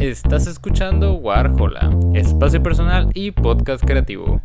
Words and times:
Estás 0.00 0.46
escuchando 0.46 1.14
Warhola, 1.14 1.90
espacio 2.12 2.62
personal 2.62 3.08
y 3.14 3.30
podcast 3.30 3.82
creativo. 3.82 4.42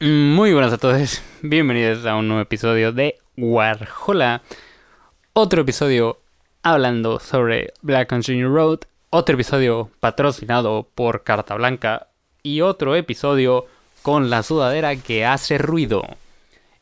Muy 0.00 0.52
buenas 0.52 0.72
a 0.72 0.78
todos, 0.78 1.22
bienvenidos 1.42 2.06
a 2.06 2.16
un 2.16 2.28
nuevo 2.28 2.42
episodio 2.42 2.92
de 2.92 3.18
Warhola. 3.36 4.42
Otro 5.32 5.62
episodio 5.62 6.18
hablando 6.62 7.18
sobre 7.18 7.72
Black 7.82 8.08
Country 8.08 8.42
Road. 8.42 8.80
Otro 9.10 9.34
episodio 9.34 9.90
patrocinado 10.00 10.88
por 10.94 11.24
Carta 11.24 11.54
Blanca. 11.54 12.08
Y 12.42 12.60
otro 12.60 12.94
episodio 12.96 13.66
con 14.02 14.30
la 14.30 14.42
sudadera 14.42 14.96
que 14.96 15.24
hace 15.24 15.58
ruido. 15.58 16.04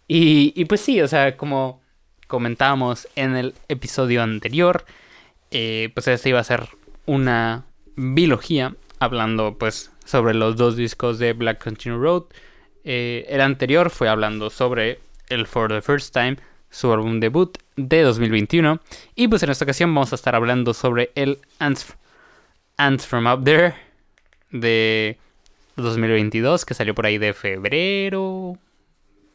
Y, 0.06 0.64
pues 0.66 0.80
sí, 0.80 1.00
o 1.00 1.08
sea, 1.08 1.36
como 1.36 1.80
comentábamos 2.26 3.08
en 3.16 3.36
el 3.36 3.54
episodio 3.68 4.22
anterior, 4.22 4.84
eh, 5.50 5.90
pues 5.94 6.06
este 6.08 6.28
iba 6.28 6.40
a 6.40 6.44
ser 6.44 6.68
una 7.06 7.64
biología 7.96 8.74
hablando 8.98 9.56
pues 9.58 9.90
sobre 10.04 10.34
los 10.34 10.56
dos 10.56 10.76
discos 10.76 11.18
de 11.18 11.32
Black 11.32 11.62
Country 11.62 11.92
Road. 11.92 12.24
Eh, 12.84 13.26
el 13.28 13.40
anterior 13.40 13.90
fue 13.90 14.08
hablando 14.08 14.50
sobre 14.50 15.00
el 15.28 15.46
For 15.46 15.68
the 15.68 15.80
First 15.80 16.12
Time, 16.12 16.36
su 16.70 16.92
álbum 16.92 17.20
debut 17.20 17.56
de 17.76 18.02
2021. 18.02 18.80
Y 19.14 19.28
pues 19.28 19.42
en 19.42 19.50
esta 19.50 19.64
ocasión 19.64 19.94
vamos 19.94 20.12
a 20.12 20.16
estar 20.16 20.34
hablando 20.34 20.74
sobre 20.74 21.10
el 21.14 21.38
Ants, 21.58 21.86
From 23.06 23.26
Up 23.26 23.44
There 23.44 23.74
de 24.50 25.18
2022, 25.76 26.64
que 26.64 26.74
salió 26.74 26.94
por 26.94 27.06
ahí 27.06 27.18
de 27.18 27.32
febrero. 27.32 28.58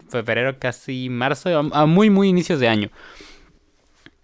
Febrero, 0.09 0.57
casi 0.57 1.09
marzo, 1.09 1.49
a 1.73 1.85
muy, 1.85 2.09
muy 2.09 2.29
inicios 2.29 2.59
de 2.59 2.67
año. 2.67 2.89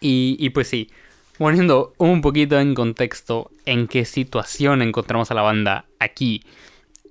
Y, 0.02 0.36
y 0.40 0.50
pues 0.50 0.68
sí, 0.68 0.90
poniendo 1.38 1.94
un 1.98 2.22
poquito 2.22 2.60
en 2.60 2.74
contexto 2.76 3.52
en 3.66 3.88
qué 3.88 4.06
situación 4.06 4.82
encontramos 4.82 5.32
a 5.32 5.34
la 5.34 5.42
banda 5.42 5.86
aquí. 6.00 6.44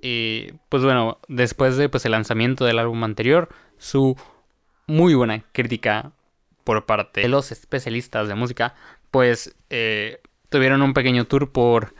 Y 0.07 0.53
pues 0.69 0.83
bueno, 0.83 1.17
después 1.27 1.77
de 1.77 1.89
pues, 1.89 2.05
el 2.05 2.11
lanzamiento 2.11 2.63
del 2.63 2.77
álbum 2.77 3.03
anterior, 3.03 3.49
su 3.79 4.15
muy 4.85 5.15
buena 5.15 5.43
crítica 5.51 6.11
por 6.63 6.85
parte 6.85 7.21
de 7.21 7.27
los 7.27 7.51
especialistas 7.51 8.27
de 8.27 8.35
música, 8.35 8.75
pues 9.09 9.55
eh, 9.71 10.21
tuvieron 10.49 10.83
un 10.83 10.93
pequeño 10.93 11.25
tour 11.25 11.51
por, 11.51 11.95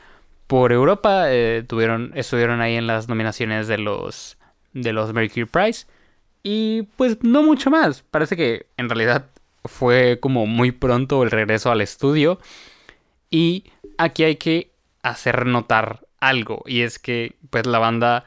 por 0.46 0.70
Europa, 0.70 1.32
eh, 1.32 1.64
tuvieron, 1.66 2.12
estuvieron 2.14 2.60
ahí 2.60 2.76
en 2.76 2.86
las 2.86 3.08
nominaciones 3.08 3.66
de 3.66 3.78
los, 3.78 4.38
de 4.72 4.92
los 4.92 5.12
Mercury 5.12 5.46
Prize 5.46 5.86
y 6.44 6.82
pues 6.94 7.18
no 7.24 7.42
mucho 7.42 7.70
más, 7.70 8.02
parece 8.02 8.36
que 8.36 8.66
en 8.76 8.88
realidad 8.88 9.30
fue 9.64 10.20
como 10.20 10.46
muy 10.46 10.70
pronto 10.70 11.24
el 11.24 11.32
regreso 11.32 11.72
al 11.72 11.80
estudio 11.80 12.38
y 13.30 13.64
aquí 13.98 14.22
hay 14.22 14.36
que 14.36 14.70
hacer 15.02 15.44
notar 15.44 16.05
algo 16.20 16.62
y 16.66 16.82
es 16.82 16.98
que 16.98 17.36
pues 17.50 17.66
la 17.66 17.78
banda 17.78 18.24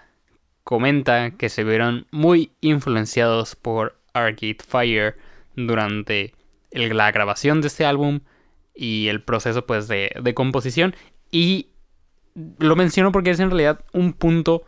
comenta 0.64 1.32
que 1.32 1.50
se 1.50 1.64
vieron 1.64 2.08
muy 2.12 2.52
influenciados 2.62 3.56
por 3.56 3.98
Arcade 4.14 4.58
Fire 4.66 5.16
durante 5.56 6.34
la 6.72 7.12
grabación 7.12 7.62
de 7.62 7.68
este 7.68 7.86
álbum 7.86 8.20
y 8.76 9.08
el 9.08 9.22
proceso 9.22 9.66
pues 9.66 9.88
de, 9.88 10.12
de 10.22 10.34
composición. 10.34 10.96
Y 11.32 11.70
lo 12.60 12.76
menciono 12.76 13.12
porque 13.12 13.32
es 13.32 13.40
en 13.40 13.50
realidad 13.50 13.84
un 13.94 14.14
punto 14.14 14.64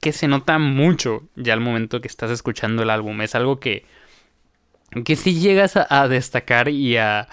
que 0.00 0.12
se 0.12 0.28
nota 0.28 0.58
mucho 0.58 1.24
ya 1.34 1.52
al 1.52 1.60
momento 1.60 2.00
que 2.00 2.08
estás 2.08 2.30
escuchando 2.30 2.82
el 2.82 2.90
álbum. 2.90 3.20
Es 3.20 3.34
algo 3.34 3.58
que 3.58 3.84
que 5.04 5.16
si 5.16 5.34
llegas 5.40 5.76
a, 5.76 5.86
a 5.88 6.06
destacar 6.06 6.68
y 6.68 6.96
a, 6.98 7.28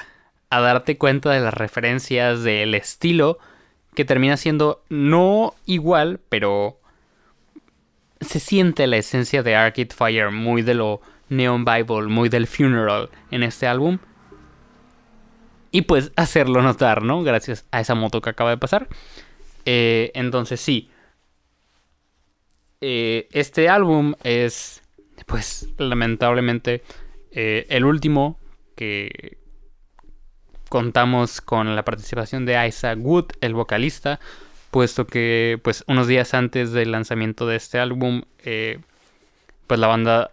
a 0.50 0.62
darte 0.62 0.98
cuenta 0.98 1.30
de 1.30 1.42
las 1.42 1.54
referencias 1.54 2.42
del 2.44 2.74
estilo 2.74 3.38
que 3.94 4.06
termina 4.06 4.38
siendo 4.38 4.84
no 4.90 5.54
igual, 5.66 6.20
pero 6.30 6.80
se 8.22 8.40
siente 8.40 8.88
la 8.88 8.98
esencia 8.98 9.44
de 9.44 9.56
Arcade 9.56 9.90
Fire, 9.96 10.32
muy 10.32 10.62
de 10.62 10.76
lo 10.76 11.02
Neon 11.30 11.66
Bible, 11.66 12.08
muy 12.08 12.30
del 12.30 12.48
Funeral 12.48 13.10
en 13.32 13.44
este 13.44 13.68
álbum. 13.68 14.00
Y 15.72 15.84
pues 15.84 16.12
hacerlo 16.16 16.62
notar, 16.62 17.02
¿no? 17.02 17.24
Gracias 17.24 17.66
a 17.72 17.80
esa 17.80 17.96
moto 17.96 18.22
que 18.22 18.30
acaba 18.30 18.50
de 18.50 18.58
pasar. 18.58 18.88
Eh, 19.66 20.12
entonces 20.14 20.60
sí. 20.60 20.90
Eh, 22.82 23.28
este 23.32 23.70
álbum 23.70 24.16
es, 24.24 24.82
pues 25.26 25.70
lamentablemente, 25.78 26.84
eh, 27.32 27.66
el 27.70 27.86
último 27.86 28.40
que, 28.76 29.38
contamos 30.72 31.42
con 31.42 31.76
la 31.76 31.84
participación 31.84 32.46
de 32.46 32.66
Isaac 32.66 32.98
Wood, 33.02 33.26
el 33.42 33.54
vocalista, 33.54 34.22
puesto 34.72 35.06
que 35.06 35.60
pues 35.62 35.84
unos 35.86 36.08
días 36.08 36.34
antes 36.34 36.72
del 36.72 36.94
lanzamiento 36.94 37.46
de 37.46 37.58
este 37.58 37.78
álbum, 37.78 38.22
eh, 38.46 38.80
pues 39.68 39.82
la 39.82 39.88
banda 39.88 40.32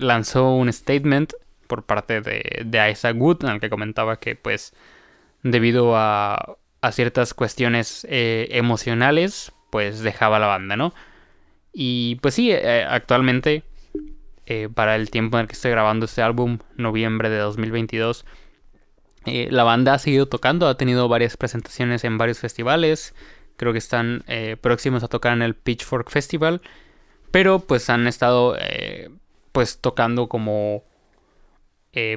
lanzó 0.00 0.54
un 0.54 0.72
statement 0.72 1.34
por 1.66 1.82
parte 1.82 2.22
de, 2.22 2.90
Isaac 2.90 3.14
Wood 3.18 3.44
en 3.44 3.50
el 3.50 3.60
que 3.60 3.68
comentaba 3.68 4.18
que 4.18 4.36
pues 4.36 4.72
debido 5.42 5.98
a, 5.98 6.56
a 6.80 6.92
ciertas 6.92 7.34
cuestiones 7.34 8.06
eh, 8.08 8.48
emocionales, 8.52 9.52
pues 9.68 10.00
dejaba 10.00 10.38
la 10.38 10.46
banda, 10.46 10.76
¿no? 10.76 10.94
Y 11.74 12.14
pues 12.22 12.32
sí, 12.32 12.52
eh, 12.52 12.86
actualmente, 12.88 13.64
para 14.74 14.96
el 14.96 15.10
tiempo 15.10 15.36
en 15.36 15.42
el 15.42 15.46
que 15.48 15.54
estoy 15.54 15.72
grabando 15.72 16.06
este 16.06 16.22
álbum, 16.22 16.60
noviembre 16.78 17.28
de 17.28 17.36
2022, 17.36 18.24
eh, 19.26 19.48
la 19.50 19.64
banda 19.64 19.94
ha 19.94 19.98
seguido 19.98 20.26
tocando, 20.26 20.68
ha 20.68 20.76
tenido 20.76 21.08
varias 21.08 21.36
presentaciones 21.36 22.04
en 22.04 22.18
varios 22.18 22.38
festivales. 22.38 23.14
Creo 23.56 23.72
que 23.72 23.78
están 23.78 24.24
eh, 24.28 24.56
próximos 24.60 25.02
a 25.02 25.08
tocar 25.08 25.32
en 25.32 25.42
el 25.42 25.54
Pitchfork 25.54 26.10
Festival. 26.10 26.62
Pero 27.30 27.58
pues 27.58 27.90
han 27.90 28.06
estado 28.06 28.56
eh, 28.58 29.10
pues 29.52 29.78
tocando 29.80 30.28
como 30.28 30.84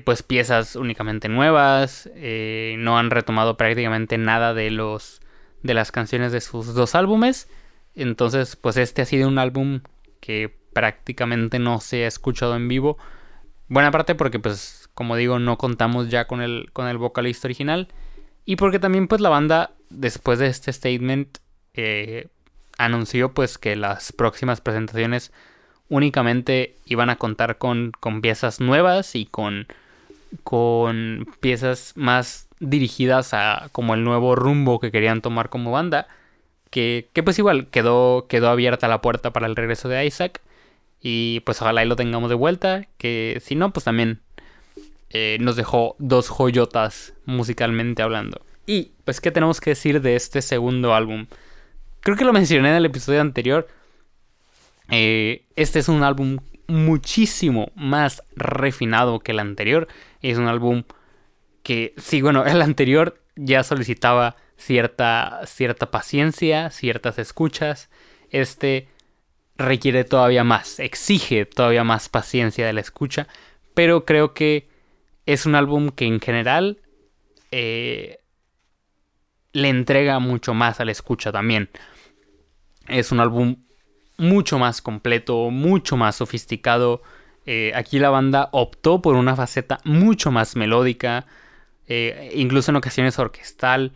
pues 0.03 0.23
piezas 0.23 0.75
únicamente 0.75 1.29
nuevas. 1.29 2.09
no 2.13 2.99
han 2.99 3.09
retomado 3.11 3.55
prácticamente 3.55 4.17
nada 4.17 4.53
de 4.53 4.71
los 4.71 5.21
de 5.63 5.73
las 5.73 5.93
canciones 5.93 6.33
de 6.33 6.41
sus 6.41 6.73
dos 6.73 6.95
álbumes. 6.95 7.47
Entonces 7.95 8.57
pues 8.57 8.75
este 8.75 9.01
ha 9.01 9.05
sido 9.05 9.29
un 9.29 9.39
álbum 9.39 9.79
que 10.19 10.53
prácticamente 10.73 11.59
no 11.59 11.79
se 11.79 12.03
ha 12.03 12.07
escuchado 12.07 12.57
en 12.57 12.67
vivo. 12.67 12.97
Buena 13.69 13.91
parte 13.91 14.15
porque 14.15 14.39
pues 14.39 14.78
como 14.99 15.15
digo, 15.15 15.39
no 15.39 15.57
contamos 15.57 16.09
ya 16.09 16.27
con 16.27 16.41
el, 16.41 16.71
con 16.73 16.89
el 16.89 16.97
vocalista 16.97 17.47
original. 17.47 17.87
Y 18.43 18.57
porque 18.57 18.79
también 18.79 19.07
pues 19.07 19.21
la 19.21 19.29
banda, 19.29 19.71
después 19.89 20.39
de 20.39 20.47
este 20.47 20.73
statement, 20.73 21.37
eh, 21.73 22.27
anunció 22.77 23.33
pues 23.33 23.57
que 23.57 23.77
las 23.77 24.11
próximas 24.11 24.59
presentaciones 24.59 25.31
únicamente 25.87 26.75
iban 26.83 27.09
a 27.09 27.15
contar 27.15 27.57
con, 27.57 27.93
con 27.97 28.19
piezas 28.19 28.59
nuevas 28.59 29.15
y 29.15 29.25
con, 29.25 29.67
con 30.43 31.27
piezas 31.39 31.93
más 31.95 32.49
dirigidas 32.59 33.33
a 33.33 33.69
como 33.71 33.93
el 33.93 34.03
nuevo 34.03 34.35
rumbo 34.35 34.81
que 34.81 34.91
querían 34.91 35.21
tomar 35.21 35.47
como 35.47 35.71
banda. 35.71 36.09
Que, 36.71 37.07
que 37.13 37.23
pues 37.23 37.39
igual 37.39 37.67
quedó, 37.67 38.27
quedó 38.27 38.49
abierta 38.49 38.89
la 38.89 38.99
puerta 38.99 39.31
para 39.31 39.47
el 39.47 39.55
regreso 39.55 39.87
de 39.87 40.05
Isaac. 40.05 40.41
Y 41.01 41.39
pues 41.45 41.61
ojalá 41.61 41.85
y 41.85 41.87
lo 41.87 41.95
tengamos 41.95 42.29
de 42.29 42.35
vuelta. 42.35 42.85
Que 42.97 43.41
si 43.41 43.55
no, 43.55 43.71
pues 43.71 43.85
también 43.85 44.19
eh, 45.11 45.37
nos 45.39 45.55
dejó 45.55 45.95
dos 45.99 46.29
joyotas 46.29 47.13
musicalmente 47.25 48.01
hablando. 48.01 48.41
Y, 48.65 48.91
pues, 49.05 49.19
¿qué 49.19 49.31
tenemos 49.31 49.59
que 49.59 49.71
decir 49.71 50.01
de 50.01 50.15
este 50.15 50.41
segundo 50.41 50.93
álbum? 50.93 51.25
Creo 52.01 52.15
que 52.15 52.25
lo 52.25 52.33
mencioné 52.33 52.69
en 52.69 52.75
el 52.75 52.85
episodio 52.85 53.19
anterior. 53.19 53.67
Eh, 54.91 55.45
este 55.55 55.79
es 55.79 55.89
un 55.89 56.03
álbum 56.03 56.37
muchísimo 56.67 57.71
más 57.75 58.23
refinado 58.35 59.19
que 59.19 59.31
el 59.31 59.39
anterior. 59.39 59.87
Es 60.21 60.37
un 60.37 60.47
álbum 60.47 60.83
que, 61.63 61.93
sí, 61.97 62.21
bueno, 62.21 62.45
el 62.45 62.61
anterior 62.61 63.19
ya 63.35 63.63
solicitaba 63.63 64.35
cierta, 64.57 65.41
cierta 65.45 65.89
paciencia, 65.89 66.69
ciertas 66.69 67.17
escuchas. 67.17 67.89
Este 68.29 68.87
requiere 69.57 70.03
todavía 70.03 70.43
más, 70.43 70.79
exige 70.79 71.45
todavía 71.45 71.83
más 71.83 72.07
paciencia 72.07 72.67
de 72.67 72.73
la 72.73 72.81
escucha. 72.81 73.27
Pero 73.73 74.05
creo 74.05 74.33
que 74.33 74.67
es 75.33 75.45
un 75.45 75.53
álbum 75.53 75.89
que 75.89 76.05
en 76.05 76.19
general 76.19 76.79
eh, 77.51 78.19
le 79.53 79.69
entrega 79.69 80.17
mucho 80.17 80.55
más 80.55 80.79
a 80.79 80.85
la 80.85 80.91
escucha 80.91 81.31
también. 81.31 81.69
Es 82.87 83.11
un 83.11 83.19
álbum 83.19 83.57
mucho 84.17 84.57
más 84.57 84.81
completo, 84.81 85.51
mucho 85.51 85.97
más 85.97 86.15
sofisticado. 86.15 87.03
Eh, 87.45 87.71
aquí 87.75 87.99
la 87.99 88.09
banda 88.09 88.49
optó 88.53 89.03
por 89.03 89.15
una 89.15 89.35
faceta 89.35 89.79
mucho 89.83 90.31
más 90.31 90.55
melódica, 90.55 91.27
eh, 91.85 92.31
incluso 92.33 92.71
en 92.71 92.77
ocasiones 92.77 93.19
orquestal, 93.19 93.93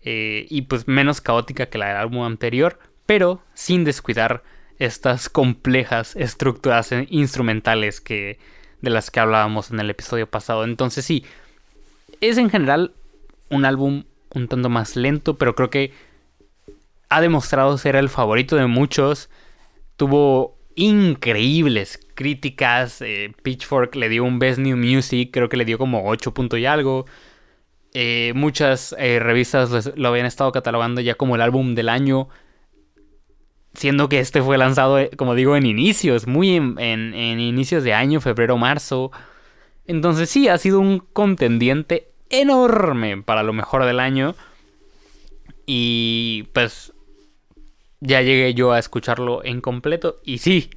y 0.00 0.62
pues 0.62 0.88
menos 0.88 1.20
caótica 1.20 1.66
que 1.66 1.76
la 1.76 1.88
del 1.88 1.96
álbum 1.98 2.22
anterior, 2.22 2.78
pero 3.04 3.42
sin 3.52 3.84
descuidar 3.84 4.42
estas 4.78 5.28
complejas 5.28 6.16
estructuras 6.16 6.94
instrumentales 7.10 8.00
que, 8.00 8.38
de 8.80 8.90
las 8.90 9.10
que 9.10 9.20
hablábamos 9.20 9.70
en 9.70 9.80
el 9.80 9.90
episodio 9.90 10.28
pasado. 10.28 10.64
Entonces 10.64 11.04
sí, 11.04 11.24
es 12.20 12.38
en 12.38 12.50
general 12.50 12.92
un 13.50 13.64
álbum 13.64 14.04
un 14.34 14.48
tanto 14.48 14.68
más 14.68 14.96
lento, 14.96 15.38
pero 15.38 15.54
creo 15.54 15.70
que 15.70 15.92
ha 17.08 17.20
demostrado 17.20 17.78
ser 17.78 17.96
el 17.96 18.08
favorito 18.08 18.56
de 18.56 18.66
muchos. 18.66 19.30
Tuvo 19.96 20.58
increíbles 20.74 21.98
críticas. 22.14 23.00
Eh, 23.02 23.32
Pitchfork 23.42 23.94
le 23.96 24.08
dio 24.08 24.24
un 24.24 24.38
Best 24.38 24.58
New 24.58 24.76
Music, 24.76 25.30
creo 25.32 25.48
que 25.48 25.56
le 25.56 25.64
dio 25.64 25.78
como 25.78 26.08
8 26.08 26.34
puntos 26.34 26.58
y 26.58 26.66
algo. 26.66 27.06
Eh, 27.94 28.32
muchas 28.34 28.94
eh, 28.98 29.18
revistas 29.18 29.92
lo 29.96 30.08
habían 30.08 30.26
estado 30.26 30.52
catalogando 30.52 31.00
ya 31.00 31.14
como 31.14 31.34
el 31.34 31.40
álbum 31.40 31.74
del 31.74 31.88
año. 31.88 32.28
Siendo 33.78 34.08
que 34.08 34.18
este 34.18 34.42
fue 34.42 34.58
lanzado, 34.58 34.98
como 35.16 35.36
digo, 35.36 35.54
en 35.54 35.64
inicios, 35.64 36.26
muy 36.26 36.56
en, 36.56 36.78
en 36.78 37.38
inicios 37.38 37.84
de 37.84 37.94
año, 37.94 38.20
febrero, 38.20 38.58
marzo. 38.58 39.12
Entonces 39.86 40.28
sí, 40.28 40.48
ha 40.48 40.58
sido 40.58 40.80
un 40.80 40.98
contendiente 40.98 42.08
enorme 42.28 43.22
para 43.22 43.44
lo 43.44 43.52
mejor 43.52 43.84
del 43.84 44.00
año. 44.00 44.34
Y 45.64 46.48
pues 46.52 46.92
ya 48.00 48.20
llegué 48.20 48.52
yo 48.52 48.72
a 48.72 48.80
escucharlo 48.80 49.44
en 49.44 49.60
completo. 49.60 50.16
Y 50.24 50.38
sí, 50.38 50.70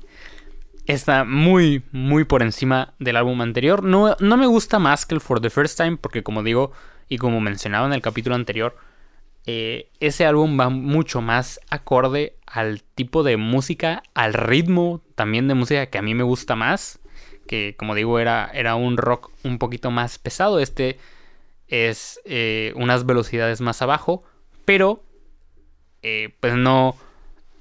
está 0.86 1.24
muy, 1.24 1.83
muy 1.92 2.24
por 2.24 2.44
encima 2.44 2.94
del 3.00 3.15
álbum 3.15 3.42
anterior. 3.42 3.83
No, 3.83 4.15
no 4.19 4.38
me 4.38 4.45
gusta 4.45 4.77
más 4.77 5.07
que 5.07 5.15
el 5.15 5.21
For 5.21 5.42
the 5.42 5.50
First 5.50 5.77
Time, 5.77 5.97
porque 5.97 6.21
como 6.21 6.44
digo, 6.44 6.71
y 7.09 7.18
como 7.18 7.42
mencionaba 7.42 7.88
en 7.88 7.94
el 7.94 8.01
capítulo 8.01 8.36
anterior, 8.36 8.77
eh, 9.47 9.89
ese 10.00 10.25
álbum 10.25 10.59
va 10.59 10.69
mucho 10.69 11.21
más 11.21 11.59
acorde 11.71 12.36
al 12.51 12.83
tipo 12.83 13.24
de 13.24 13.38
música, 13.38 14.03
al 14.13 14.33
ritmo 14.33 15.01
también 15.15 15.48
de 15.48 15.53
música 15.53 15.86
que 15.86 15.98
a 15.98 16.01
mí 16.01 16.13
me 16.13 16.24
gusta 16.24 16.56
más. 16.56 17.00
Que 17.48 17.75
como 17.77 17.95
digo, 17.95 18.19
era, 18.19 18.51
era 18.53 18.75
un 18.75 18.98
rock 18.98 19.31
un 19.44 19.57
poquito 19.57 19.89
más 19.89 20.19
pesado. 20.19 20.59
Este 20.59 21.00
es 21.69 22.19
eh, 22.25 22.74
unas 22.75 23.06
velocidades 23.06 23.62
más 23.62 23.81
abajo, 23.81 24.24
pero 24.65 25.03
eh, 26.03 26.36
pues 26.42 26.56
no, 26.56 26.98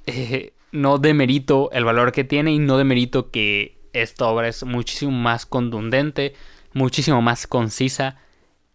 eh, 0.06 0.52
no 0.72 0.98
demerito 0.98 1.70
el 1.72 1.84
valor 1.84 2.10
que 2.10 2.24
tiene 2.24 2.52
y 2.52 2.58
no 2.58 2.76
demerito 2.76 3.30
que 3.30 3.78
esta 3.92 4.26
obra 4.26 4.48
es 4.48 4.64
muchísimo 4.64 5.12
más 5.12 5.46
contundente, 5.46 6.34
muchísimo 6.72 7.22
más 7.22 7.46
concisa 7.46 8.16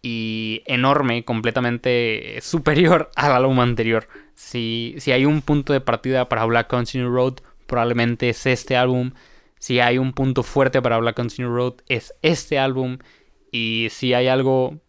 y 0.02 0.64
enorme, 0.66 1.26
completamente 1.26 2.38
superior 2.42 3.12
al 3.16 3.34
álbum 3.34 3.60
anterior. 3.60 4.08
Si, 4.36 4.96
si 5.00 5.12
hay 5.12 5.26
un 5.26 5.42
punto 5.42 5.74
de 5.74 5.82
partida 5.82 6.30
para 6.30 6.46
Black 6.46 6.68
Continue 6.68 7.10
Road, 7.10 7.36
probablemente 7.66 8.30
es 8.30 8.46
este 8.46 8.78
álbum. 8.78 9.12
Si 9.60 9.80
hay 9.80 9.98
un 9.98 10.14
punto 10.14 10.44
fuerte 10.44 10.82
para 10.82 10.98
Black 10.98 11.16
Continue 11.16 11.52
Road, 11.52 11.76
es 11.88 12.14
este 12.22 12.60
álbum. 12.60 13.00
Y 13.52 13.88
si 13.90 14.14
hay 14.14 14.28
algo 14.28 14.80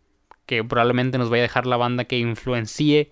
que 0.46 0.62
probablemente 0.64 1.18
nos 1.18 1.30
vaya 1.30 1.42
a 1.42 1.48
dejar 1.48 1.66
la 1.66 1.76
banda 1.76 2.04
que 2.04 2.18
influencie 2.18 3.10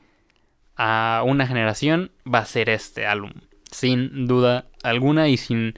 a 0.76 1.22
una 1.25 1.46
generación 1.46 2.10
va 2.32 2.40
a 2.40 2.46
ser 2.46 2.69
este 2.69 3.06
álbum. 3.06 3.32
Sin 3.70 4.26
duda 4.26 4.66
alguna 4.82 5.28
y 5.28 5.36
sin 5.36 5.75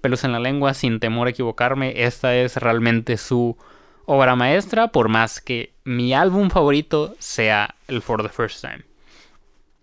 pelos 0.00 0.24
en 0.24 0.32
la 0.32 0.40
lengua, 0.40 0.74
sin 0.74 1.00
temor 1.00 1.26
a 1.28 1.30
equivocarme, 1.30 2.04
esta 2.04 2.36
es 2.36 2.56
realmente 2.56 3.16
su 3.16 3.56
obra 4.04 4.36
maestra, 4.36 4.88
por 4.88 5.08
más 5.08 5.40
que 5.40 5.74
mi 5.84 6.12
álbum 6.12 6.50
favorito 6.50 7.14
sea 7.18 7.76
el 7.88 8.02
For 8.02 8.22
the 8.22 8.28
First 8.28 8.60
Time. 8.62 8.91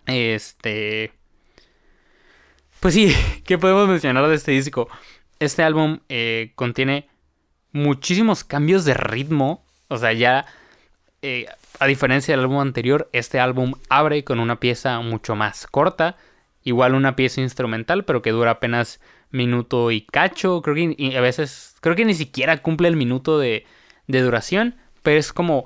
Este... 0.09 1.13
Pues 2.79 2.93
sí, 2.93 3.13
¿qué 3.45 3.57
podemos 3.57 3.87
mencionar 3.87 4.27
de 4.27 4.35
este 4.35 4.51
disco? 4.51 4.89
Este 5.39 5.63
álbum 5.63 5.99
eh, 6.09 6.51
contiene 6.55 7.07
muchísimos 7.71 8.43
cambios 8.43 8.85
de 8.85 8.93
ritmo. 8.93 9.65
O 9.87 9.97
sea, 9.97 10.13
ya 10.13 10.45
eh, 11.21 11.47
a 11.79 11.87
diferencia 11.87 12.33
del 12.33 12.41
álbum 12.41 12.59
anterior, 12.59 13.09
este 13.13 13.39
álbum 13.39 13.73
abre 13.89 14.23
con 14.23 14.39
una 14.39 14.59
pieza 14.59 14.99
mucho 15.01 15.35
más 15.35 15.67
corta, 15.67 16.17
igual 16.63 16.93
una 16.93 17.15
pieza 17.15 17.41
instrumental, 17.41 18.05
pero 18.05 18.21
que 18.21 18.31
dura 18.31 18.51
apenas 18.51 18.99
minuto 19.31 19.91
y 19.91 20.01
cacho, 20.01 20.61
creo 20.61 20.75
que 20.75 21.17
a 21.17 21.21
veces, 21.21 21.75
creo 21.81 21.95
que 21.95 22.05
ni 22.05 22.13
siquiera 22.13 22.57
cumple 22.61 22.87
el 22.87 22.95
minuto 22.95 23.39
de, 23.39 23.65
duración, 24.07 24.75
pero 25.03 25.19
es 25.19 25.31
como 25.31 25.65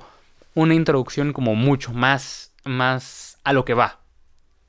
una 0.53 0.75
introducción 0.75 1.33
como 1.33 1.55
mucho 1.55 1.93
más, 1.93 2.53
más 2.65 3.37
a 3.43 3.53
lo 3.53 3.65
que 3.65 3.73
va. 3.73 3.99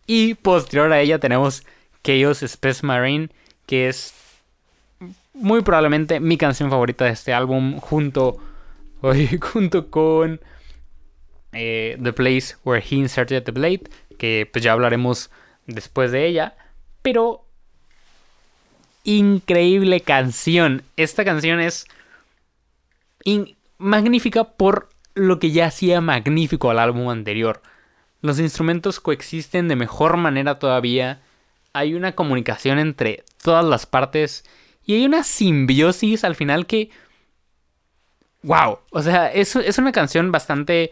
Y 0.06 0.34
posterior 0.34 0.92
a 0.92 1.00
ella 1.00 1.18
tenemos 1.18 1.64
Chaos 2.02 2.42
Space 2.42 2.84
Marine, 2.84 3.30
que 3.66 3.88
es 3.88 4.14
muy 5.32 5.62
probablemente 5.62 6.20
mi 6.20 6.36
canción 6.36 6.70
favorita 6.70 7.04
de 7.04 7.12
este 7.12 7.32
álbum, 7.32 7.78
junto, 7.80 8.38
junto 9.40 9.90
con 9.90 10.40
eh, 11.52 11.98
the 12.02 12.12
Place 12.12 12.56
Where 12.64 12.84
He 12.84 12.96
Inserted 12.96 13.42
the 13.44 13.52
Blade, 13.52 13.84
que 14.18 14.48
pues 14.50 14.64
ya 14.64 14.72
hablaremos 14.72 15.30
después 15.66 16.12
de 16.12 16.26
ella, 16.26 16.56
pero 17.02 17.44
increíble 19.04 20.00
canción. 20.00 20.82
Esta 20.96 21.24
canción 21.24 21.60
es 21.60 21.86
magnífica 23.78 24.44
por 24.44 24.88
lo 25.14 25.38
que 25.38 25.52
ya 25.52 25.66
hacía 25.66 26.00
magnífico 26.00 26.70
al 26.70 26.78
álbum 26.78 27.08
anterior. 27.08 27.62
Los 28.24 28.38
instrumentos 28.38 29.00
coexisten 29.00 29.68
de 29.68 29.76
mejor 29.76 30.16
manera 30.16 30.58
todavía. 30.58 31.20
Hay 31.74 31.92
una 31.92 32.14
comunicación 32.14 32.78
entre 32.78 33.22
todas 33.42 33.62
las 33.62 33.84
partes 33.84 34.46
y 34.86 34.94
hay 34.94 35.04
una 35.04 35.22
simbiosis 35.24 36.24
al 36.24 36.34
final 36.34 36.64
que... 36.64 36.88
¡Wow! 38.42 38.78
O 38.92 39.02
sea, 39.02 39.30
es, 39.30 39.54
es 39.56 39.76
una 39.76 39.92
canción 39.92 40.32
bastante 40.32 40.90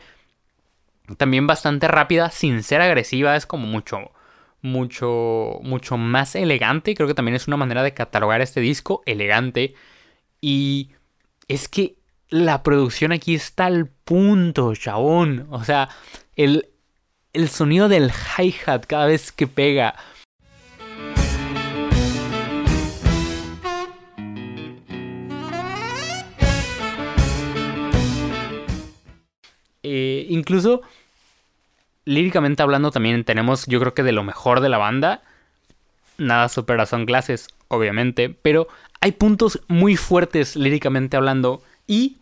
también 1.17 1.47
bastante 1.47 1.89
rápida, 1.89 2.31
sin 2.31 2.63
ser 2.63 2.83
agresiva, 2.83 3.35
es 3.35 3.47
como 3.47 3.67
mucho, 3.67 4.11
mucho, 4.61 5.59
mucho 5.63 5.97
más 5.97 6.35
elegante. 6.35 6.95
Creo 6.95 7.09
que 7.09 7.15
también 7.15 7.35
es 7.35 7.49
una 7.49 7.57
manera 7.57 7.83
de 7.83 7.95
catalogar 7.95 8.43
este 8.43 8.61
disco, 8.61 9.03
elegante. 9.07 9.75
Y 10.43 10.91
es 11.49 11.67
que 11.67 11.97
la 12.29 12.63
producción 12.63 13.13
aquí 13.13 13.35
está 13.35 13.65
al 13.65 13.87
punto, 13.87 14.75
chabón. 14.75 15.47
O 15.49 15.65
sea, 15.65 15.89
el, 16.37 16.72
el 17.33 17.49
sonido 17.49 17.89
del 17.89 18.11
hi-hat 18.11 18.87
cada 18.87 19.07
vez 19.07 19.33
que 19.33 19.47
pega. 19.47 19.95
Eh, 29.85 30.27
incluso 30.29 30.83
líricamente 32.05 32.63
hablando 32.63 32.91
también 32.91 33.25
tenemos 33.25 33.67
yo 33.67 33.81
creo 33.81 33.95
que 33.95 34.03
de 34.03 34.13
lo 34.13 34.23
mejor 34.23 34.61
de 34.61 34.69
la 34.69 34.79
banda. 34.79 35.23
Nada 36.19 36.49
supera 36.49 36.87
Son 36.87 37.07
Clases, 37.07 37.49
obviamente, 37.69 38.29
pero 38.29 38.69
hay 39.01 39.13
puntos 39.13 39.61
muy 39.67 39.97
fuertes 39.97 40.55
líricamente 40.57 41.17
hablando 41.17 41.63
y 41.87 42.19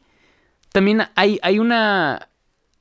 también 0.73 1.09
hay, 1.17 1.39
hay 1.43 1.59
una 1.59 2.30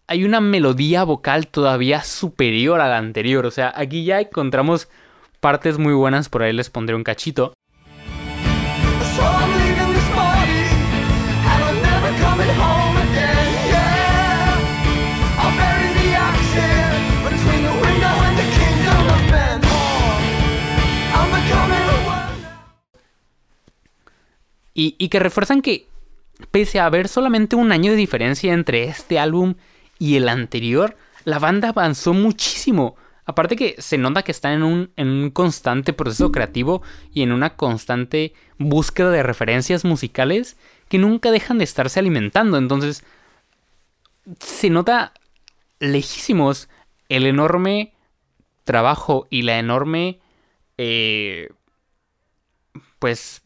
hay 0.09 0.23
una 0.23 0.41
melodía 0.41 1.03
vocal 1.03 1.47
todavía 1.47 2.03
superior 2.03 2.81
a 2.81 2.89
la 2.89 2.97
anterior, 2.97 3.45
o 3.45 3.51
sea, 3.51 3.71
aquí 3.75 4.05
ya 4.05 4.19
encontramos 4.19 4.89
partes 5.39 5.77
muy 5.77 5.93
buenas, 5.93 6.29
por 6.29 6.41
ahí 6.41 6.51
les 6.51 6.71
pondré 6.71 6.95
un 6.95 7.03
cachito. 7.03 7.53
Y, 24.81 25.09
que 25.09 25.19
refuerzan 25.19 25.61
que, 25.61 25.87
pese 26.51 26.79
a 26.79 26.85
haber 26.85 27.09
solamente 27.09 27.57
un 27.57 27.73
año 27.73 27.91
de 27.91 27.97
diferencia 27.97 28.53
entre 28.53 28.85
este 28.85 29.19
álbum 29.19 29.55
y 29.99 30.15
el 30.15 30.29
anterior, 30.29 30.95
la 31.25 31.37
banda 31.37 31.69
avanzó 31.69 32.13
muchísimo. 32.13 32.95
Aparte 33.25 33.55
que 33.55 33.75
se 33.77 33.99
nota 33.99 34.23
que 34.23 34.31
están 34.31 34.53
en 34.53 34.63
un, 34.63 34.91
en 34.95 35.07
un, 35.09 35.29
constante 35.29 35.93
proceso 35.93 36.31
creativo 36.31 36.81
y 37.13 37.21
en 37.21 37.31
una 37.31 37.55
constante 37.55 38.33
búsqueda 38.57 39.11
de 39.11 39.21
referencias 39.21 39.85
musicales 39.85 40.57
que 40.87 40.97
nunca 40.97 41.29
dejan 41.29 41.59
de 41.59 41.65
estarse 41.65 41.99
alimentando. 41.99 42.57
Entonces, 42.57 43.03
se 44.39 44.71
nota 44.71 45.13
lejísimos 45.79 46.69
el 47.07 47.25
enorme 47.25 47.93
trabajo 48.63 49.27
y 49.29 49.43
la 49.43 49.59
enorme, 49.59 50.19
eh, 50.77 51.49
pues, 52.99 53.43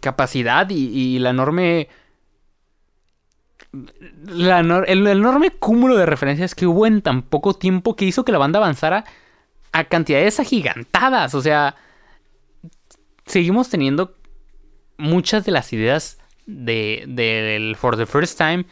capacidad 0.00 0.68
y, 0.70 1.18
la 1.18 1.30
enorme... 1.30 1.88
el, 3.72 5.06
enorme 5.06 5.50
cúmulo 5.50 5.96
de 5.96 6.06
referencias 6.06 6.54
que 6.54 6.66
hubo 6.66 6.86
en 6.86 7.02
tan 7.02 7.22
poco 7.22 7.54
tiempo 7.54 7.96
que 7.96 8.04
hizo 8.04 8.24
que 8.24 8.32
la 8.32 8.38
banda 8.38 8.58
avanzara 8.58 9.04
a 9.72 9.84
cantidades 9.84 10.40
agigantadas. 10.40 11.34
O 11.34 11.40
sea, 11.40 11.76
seguimos 13.24 13.70
teniendo 13.70 14.16
muchas 14.98 15.44
de 15.44 15.52
las 15.52 15.72
ideas 15.72 16.18
del 16.46 17.16
de, 17.16 17.76
For 17.78 17.96
the 17.96 18.06
First 18.06 18.38
Time. 18.38 18.66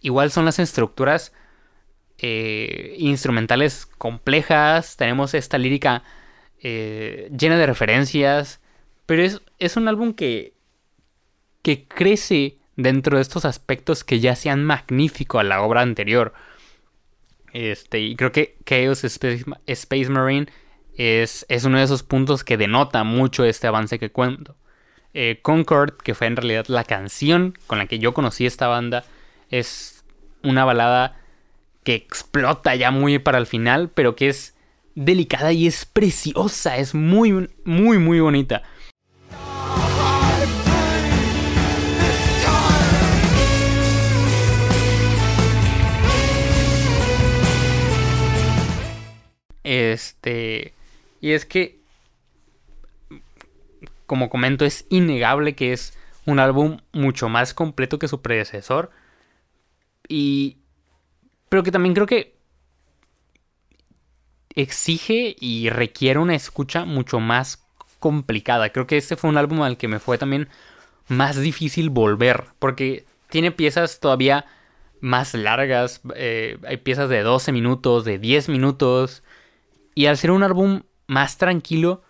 Igual 0.00 0.30
son 0.30 0.46
las 0.46 0.58
estructuras 0.58 1.32
eh, 2.18 2.94
instrumentales 2.98 3.86
complejas. 3.86 4.96
Tenemos 4.96 5.34
esta 5.34 5.58
lírica 5.58 6.02
eh, 6.60 7.30
llena 7.36 7.58
de 7.58 7.66
referencias. 7.66 8.60
Pero 9.04 9.22
es, 9.22 9.42
es 9.58 9.76
un 9.76 9.88
álbum 9.88 10.14
que, 10.14 10.54
que 11.60 11.86
crece 11.86 12.61
dentro 12.82 13.16
de 13.16 13.22
estos 13.22 13.44
aspectos 13.44 14.04
que 14.04 14.20
ya 14.20 14.36
sean 14.36 14.64
magnífico 14.64 15.38
a 15.38 15.44
la 15.44 15.62
obra 15.62 15.80
anterior. 15.82 16.32
Este, 17.52 18.00
y 18.00 18.16
creo 18.16 18.32
que 18.32 18.56
Chaos 18.64 19.04
Space, 19.04 20.10
Marine 20.10 20.46
es, 20.96 21.44
es, 21.48 21.64
uno 21.64 21.78
de 21.78 21.84
esos 21.84 22.02
puntos 22.02 22.44
que 22.44 22.56
denota 22.56 23.04
mucho 23.04 23.44
este 23.44 23.66
avance 23.66 23.98
que 23.98 24.10
cuento. 24.10 24.56
Eh, 25.14 25.40
Concord, 25.42 25.96
que 25.96 26.14
fue 26.14 26.26
en 26.26 26.36
realidad 26.36 26.66
la 26.68 26.84
canción 26.84 27.54
con 27.66 27.78
la 27.78 27.86
que 27.86 27.98
yo 27.98 28.14
conocí 28.14 28.46
esta 28.46 28.68
banda, 28.68 29.04
es 29.50 30.04
una 30.42 30.64
balada 30.64 31.18
que 31.84 31.94
explota 31.94 32.74
ya 32.74 32.90
muy 32.90 33.18
para 33.18 33.38
el 33.38 33.46
final, 33.46 33.90
pero 33.90 34.16
que 34.16 34.28
es 34.28 34.54
delicada 34.94 35.52
y 35.52 35.66
es 35.66 35.84
preciosa, 35.84 36.76
es 36.76 36.94
muy, 36.94 37.50
muy, 37.64 37.98
muy 37.98 38.20
bonita. 38.20 38.62
Este. 49.64 50.74
Y 51.20 51.32
es 51.32 51.46
que. 51.46 51.80
Como 54.06 54.28
comento, 54.28 54.64
es 54.64 54.86
innegable 54.90 55.54
que 55.54 55.72
es 55.72 55.96
un 56.26 56.38
álbum 56.38 56.78
mucho 56.92 57.28
más 57.28 57.54
completo 57.54 57.98
que 57.98 58.08
su 58.08 58.22
predecesor. 58.22 58.90
Y. 60.08 60.58
Pero 61.48 61.62
que 61.62 61.72
también 61.72 61.94
creo 61.94 62.06
que. 62.06 62.36
Exige 64.54 65.34
y 65.40 65.70
requiere 65.70 66.18
una 66.18 66.34
escucha 66.34 66.84
mucho 66.84 67.20
más 67.20 67.64
complicada. 68.00 68.70
Creo 68.70 68.86
que 68.86 68.98
este 68.98 69.16
fue 69.16 69.30
un 69.30 69.38
álbum 69.38 69.62
al 69.62 69.78
que 69.78 69.88
me 69.88 69.98
fue 69.98 70.18
también 70.18 70.48
más 71.08 71.40
difícil 71.40 71.88
volver. 71.88 72.44
Porque 72.58 73.06
tiene 73.30 73.50
piezas 73.50 73.98
todavía 73.98 74.44
más 75.00 75.34
largas. 75.34 76.02
Eh, 76.14 76.58
hay 76.66 76.78
piezas 76.78 77.08
de 77.08 77.22
12 77.22 77.52
minutos, 77.52 78.04
de 78.04 78.18
10 78.18 78.50
minutos. 78.50 79.22
Y 79.94 80.06
al 80.06 80.16
ser 80.16 80.30
un 80.30 80.42
álbum 80.42 80.82
más 81.06 81.38
tranquilo, 81.38 82.02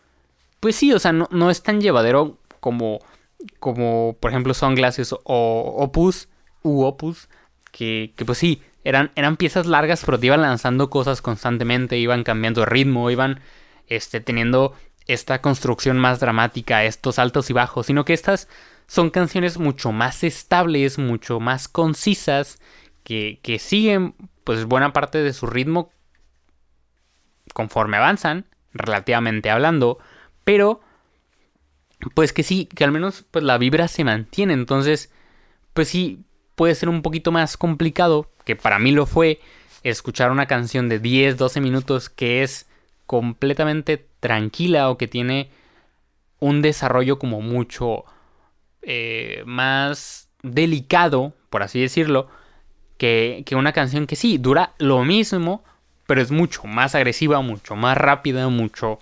pues 0.60 0.76
sí, 0.76 0.92
o 0.92 0.98
sea, 0.98 1.12
no, 1.12 1.50
es 1.50 1.62
tan 1.62 1.80
llevadero 1.80 2.38
como, 2.60 3.00
como 3.58 4.16
por 4.20 4.30
ejemplo 4.30 4.54
Sunglasses 4.54 5.12
o 5.12 5.74
Opus, 5.78 6.28
u 6.62 6.84
Opus, 6.84 7.28
que, 7.72 8.12
que 8.16 8.24
pues 8.24 8.38
sí, 8.38 8.62
eran, 8.84 9.10
eran 9.14 9.36
piezas 9.36 9.66
largas, 9.66 10.02
pero 10.04 10.18
te 10.18 10.26
iban 10.26 10.42
lanzando 10.42 10.90
cosas 10.90 11.22
constantemente, 11.22 11.98
iban 11.98 12.24
cambiando 12.24 12.60
de 12.60 12.66
ritmo, 12.66 13.10
iban 13.10 13.40
este, 13.88 14.20
teniendo 14.20 14.74
esta 15.06 15.40
construcción 15.40 15.98
más 15.98 16.20
dramática, 16.20 16.84
estos 16.84 17.18
altos 17.18 17.50
y 17.50 17.52
bajos, 17.52 17.86
sino 17.86 18.04
que 18.04 18.12
estas 18.12 18.48
son 18.86 19.10
canciones 19.10 19.58
mucho 19.58 19.92
más 19.92 20.22
estables, 20.24 20.98
mucho 20.98 21.40
más 21.40 21.68
concisas, 21.68 22.60
que, 23.04 23.40
que 23.42 23.58
siguen 23.58 24.14
pues 24.44 24.64
buena 24.64 24.92
parte 24.92 25.22
de 25.22 25.32
su 25.32 25.46
ritmo 25.46 25.90
conforme 27.52 27.96
avanzan, 27.96 28.46
relativamente 28.72 29.50
hablando, 29.50 29.98
pero 30.44 30.80
pues 32.14 32.32
que 32.32 32.42
sí, 32.42 32.66
que 32.66 32.84
al 32.84 32.92
menos 32.92 33.24
pues 33.30 33.44
la 33.44 33.58
vibra 33.58 33.88
se 33.88 34.04
mantiene, 34.04 34.54
entonces 34.54 35.10
pues 35.72 35.88
sí 35.88 36.20
puede 36.54 36.74
ser 36.74 36.88
un 36.88 37.02
poquito 37.02 37.32
más 37.32 37.56
complicado, 37.56 38.30
que 38.44 38.56
para 38.56 38.78
mí 38.78 38.92
lo 38.92 39.06
fue, 39.06 39.40
escuchar 39.82 40.30
una 40.30 40.46
canción 40.46 40.88
de 40.88 40.98
10, 40.98 41.36
12 41.36 41.60
minutos 41.60 42.08
que 42.08 42.42
es 42.42 42.68
completamente 43.06 44.06
tranquila 44.20 44.90
o 44.90 44.98
que 44.98 45.08
tiene 45.08 45.50
un 46.38 46.62
desarrollo 46.62 47.18
como 47.18 47.40
mucho 47.40 48.04
eh, 48.82 49.42
más 49.46 50.28
delicado, 50.42 51.34
por 51.50 51.62
así 51.62 51.80
decirlo, 51.80 52.28
que, 52.98 53.42
que 53.46 53.56
una 53.56 53.72
canción 53.72 54.06
que 54.06 54.16
sí, 54.16 54.38
dura 54.38 54.74
lo 54.78 55.04
mismo, 55.04 55.64
pero 56.12 56.20
es 56.20 56.30
mucho 56.30 56.64
más 56.64 56.94
agresiva, 56.94 57.40
mucho 57.40 57.74
más 57.74 57.96
rápida, 57.96 58.50
mucho 58.50 58.98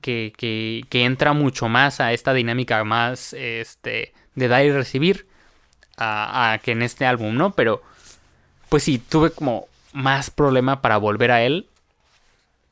que, 0.00 0.32
que, 0.36 1.04
entra 1.04 1.34
mucho 1.34 1.68
más 1.68 2.00
a 2.00 2.12
esta 2.12 2.34
dinámica 2.34 2.82
más 2.82 3.32
este, 3.32 4.12
de 4.34 4.48
dar 4.48 4.64
y 4.64 4.72
recibir 4.72 5.24
a, 5.96 6.58
que 6.64 6.72
en 6.72 6.82
este 6.82 7.06
álbum, 7.06 7.36
¿no? 7.36 7.52
Pero 7.52 7.80
pues 8.68 8.82
sí, 8.82 8.98
tuve 8.98 9.30
como 9.30 9.68
más 9.92 10.32
problema 10.32 10.82
para 10.82 10.96
volver 10.96 11.30
a 11.30 11.44
él, 11.44 11.68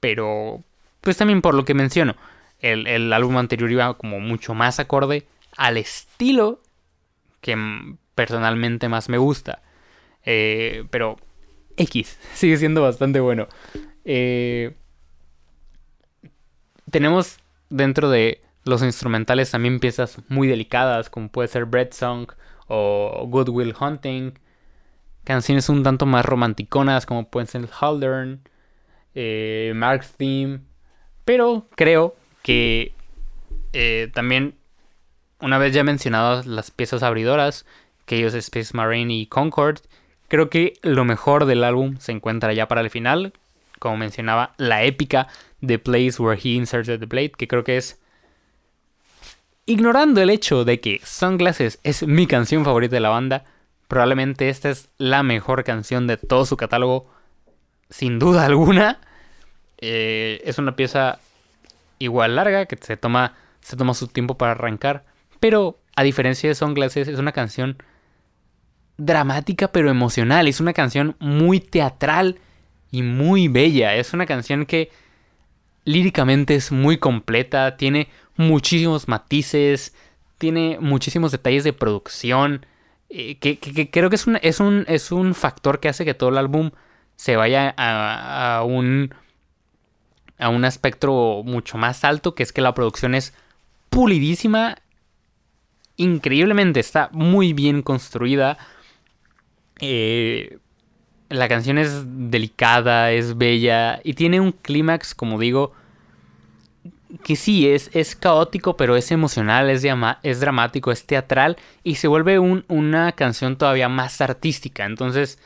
pero 0.00 0.64
pues 1.00 1.16
también 1.16 1.40
por 1.40 1.54
lo 1.54 1.64
que 1.64 1.74
menciono, 1.74 2.16
el, 2.58 2.88
el 2.88 3.12
álbum 3.12 3.36
anterior 3.36 3.70
iba 3.70 3.94
como 3.94 4.18
mucho 4.18 4.52
más 4.52 4.80
acorde 4.80 5.28
al 5.56 5.76
estilo 5.76 6.58
que 7.40 7.56
personalmente 8.16 8.88
más 8.88 9.08
me 9.08 9.18
gusta. 9.18 9.62
Eh, 10.24 10.86
pero 10.90 11.18
X. 11.80 12.18
Sigue 12.34 12.56
siendo 12.56 12.82
bastante 12.82 13.20
bueno. 13.20 13.48
Eh, 14.04 14.74
tenemos 16.90 17.38
dentro 17.68 18.10
de 18.10 18.40
los 18.64 18.82
instrumentales 18.82 19.50
también 19.50 19.80
piezas 19.80 20.18
muy 20.28 20.46
delicadas, 20.46 21.08
como 21.08 21.28
puede 21.28 21.48
ser 21.48 21.64
Bread 21.64 21.92
Song 21.92 22.30
o 22.68 23.26
Good 23.26 23.48
Will 23.48 23.74
Hunting. 23.78 24.32
Canciones 25.24 25.68
un 25.68 25.82
tanto 25.82 26.06
más 26.06 26.24
romanticonas, 26.24 27.06
como 27.06 27.28
pueden 27.28 27.46
ser 27.46 27.68
Haldern, 27.80 28.40
eh, 29.14 29.72
Mark 29.74 30.04
Theme. 30.16 30.60
Pero 31.24 31.66
creo 31.76 32.16
que 32.42 32.94
eh, 33.72 34.10
también, 34.12 34.56
una 35.40 35.58
vez 35.58 35.72
ya 35.72 35.84
mencionadas 35.84 36.46
las 36.46 36.70
piezas 36.70 37.02
abridoras, 37.02 37.64
que 38.06 38.16
ellos 38.16 38.34
Space 38.34 38.76
Marine 38.76 39.14
y 39.14 39.26
Concord, 39.26 39.80
Creo 40.30 40.48
que 40.48 40.74
lo 40.82 41.04
mejor 41.04 41.44
del 41.44 41.64
álbum 41.64 41.96
se 41.98 42.12
encuentra 42.12 42.52
ya 42.52 42.68
para 42.68 42.82
el 42.82 42.88
final. 42.88 43.32
Como 43.80 43.96
mencionaba, 43.96 44.54
la 44.58 44.84
épica 44.84 45.26
The 45.66 45.80
Place 45.80 46.22
Where 46.22 46.40
He 46.40 46.50
Inserted 46.50 47.00
the 47.00 47.06
Blade, 47.06 47.32
que 47.32 47.48
creo 47.48 47.64
que 47.64 47.76
es. 47.76 47.98
Ignorando 49.66 50.22
el 50.22 50.30
hecho 50.30 50.64
de 50.64 50.78
que 50.78 51.00
Sunglasses 51.02 51.80
es 51.82 52.06
mi 52.06 52.28
canción 52.28 52.64
favorita 52.64 52.94
de 52.94 53.00
la 53.00 53.08
banda, 53.08 53.44
probablemente 53.88 54.48
esta 54.48 54.70
es 54.70 54.88
la 54.98 55.24
mejor 55.24 55.64
canción 55.64 56.06
de 56.06 56.16
todo 56.16 56.46
su 56.46 56.56
catálogo, 56.56 57.10
sin 57.88 58.20
duda 58.20 58.46
alguna. 58.46 59.00
Eh, 59.78 60.42
es 60.44 60.58
una 60.58 60.76
pieza 60.76 61.18
igual 61.98 62.36
larga, 62.36 62.66
que 62.66 62.76
se 62.76 62.96
toma, 62.96 63.34
se 63.62 63.76
toma 63.76 63.94
su 63.94 64.06
tiempo 64.06 64.38
para 64.38 64.52
arrancar, 64.52 65.04
pero 65.40 65.76
a 65.96 66.04
diferencia 66.04 66.48
de 66.48 66.54
Sunglasses, 66.54 67.08
es 67.08 67.18
una 67.18 67.32
canción 67.32 67.82
dramática 69.00 69.68
pero 69.72 69.90
emocional. 69.90 70.46
Es 70.46 70.60
una 70.60 70.72
canción 70.72 71.16
muy 71.18 71.60
teatral 71.60 72.38
y 72.90 73.02
muy 73.02 73.48
bella. 73.48 73.96
Es 73.96 74.12
una 74.12 74.26
canción 74.26 74.66
que 74.66 74.90
líricamente 75.84 76.54
es 76.54 76.70
muy 76.70 76.98
completa, 76.98 77.76
tiene 77.76 78.08
muchísimos 78.36 79.08
matices, 79.08 79.94
tiene 80.38 80.78
muchísimos 80.80 81.32
detalles 81.32 81.64
de 81.64 81.72
producción. 81.72 82.66
Eh, 83.08 83.38
que, 83.38 83.58
creo 83.90 84.10
que 84.10 84.16
es 84.16 84.26
un, 84.26 84.38
es, 84.42 84.60
un, 84.60 84.84
es 84.86 85.10
un 85.10 85.34
factor 85.34 85.80
que 85.80 85.88
hace 85.88 86.04
que 86.04 86.14
todo 86.14 86.30
el 86.30 86.38
álbum 86.38 86.70
se 87.16 87.36
vaya 87.36 87.74
a, 87.76 88.58
a 88.58 88.64
un 88.64 89.14
a 90.38 90.48
un 90.48 90.64
espectro 90.64 91.42
mucho 91.44 91.76
más 91.76 92.02
alto, 92.02 92.34
que 92.34 92.42
es 92.42 92.50
que 92.50 92.62
la 92.62 92.72
producción 92.72 93.14
es 93.14 93.34
pulidísima, 93.90 94.76
increíblemente 95.96 96.80
está 96.80 97.10
muy 97.12 97.52
bien 97.52 97.82
construida, 97.82 98.56
eh, 99.80 100.58
la 101.28 101.48
canción 101.48 101.78
es 101.78 102.04
delicada, 102.06 103.12
es 103.12 103.38
bella 103.38 104.00
y 104.04 104.14
tiene 104.14 104.40
un 104.40 104.52
clímax, 104.52 105.14
como 105.14 105.38
digo, 105.38 105.72
que 107.24 107.36
sí, 107.36 107.68
es, 107.68 107.90
es 107.92 108.16
caótico, 108.16 108.76
pero 108.76 108.96
es 108.96 109.10
emocional, 109.10 109.70
es, 109.70 109.84
es 110.22 110.40
dramático, 110.40 110.92
es 110.92 111.06
teatral 111.06 111.56
y 111.82 111.96
se 111.96 112.08
vuelve 112.08 112.38
una 112.38 113.12
canción 113.12 113.56
todavía 113.56 113.88
más 113.88 114.20
artística. 114.20 114.84
Entonces, 114.84 115.38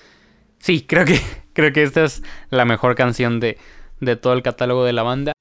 sí, 0.59 0.85
creo 0.87 1.05
que, 1.05 1.21
creo 1.53 1.73
que 1.73 1.83
esta 1.83 2.05
es 2.05 2.23
la 2.51 2.65
mejor 2.65 2.95
canción 2.95 3.41
de, 3.41 3.59
de 4.01 4.17
todo 4.17 4.33
el 4.33 4.43
catálogo 4.43 4.85
de 4.85 4.93
la 4.93 5.03
banda. 5.03 5.34